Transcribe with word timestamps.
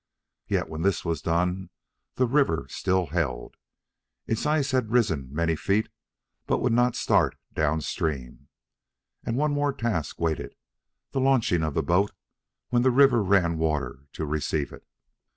Yet, 0.47 0.67
when 0.67 0.81
this 0.81 1.05
was 1.05 1.21
done, 1.21 1.69
the 2.15 2.25
river 2.25 2.65
still 2.71 3.05
held. 3.13 3.55
Its 4.25 4.47
ice 4.47 4.71
had 4.71 4.89
risen 4.89 5.29
many 5.31 5.55
feet, 5.55 5.89
but 6.47 6.57
would 6.57 6.73
not 6.73 6.95
start 6.95 7.37
down 7.53 7.81
stream. 7.81 8.47
And 9.23 9.37
one 9.37 9.51
more 9.51 9.71
task 9.71 10.19
waited, 10.19 10.55
the 11.11 11.21
launching 11.21 11.61
of 11.61 11.75
the 11.75 11.83
boat 11.83 12.13
when 12.69 12.81
the 12.81 12.89
river 12.89 13.21
ran 13.21 13.59
water 13.59 14.07
to 14.13 14.25
receive 14.25 14.71
it. 14.73 14.87